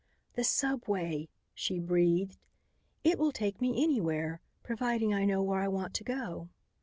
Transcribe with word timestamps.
"The 0.33 0.43
subway," 0.43 1.29
she 1.53 1.77
breathed. 1.77 2.39
"It 3.03 3.19
will 3.19 3.31
take 3.31 3.61
me 3.61 3.83
anywhere, 3.83 4.41
providing 4.63 5.13
I 5.13 5.25
know 5.25 5.43
where 5.43 5.59
I 5.59 5.67
want 5.67 5.93
to 5.93 6.03
go." 6.03 6.49